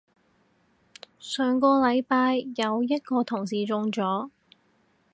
[1.19, 4.31] 上個禮拜有一個同事中咗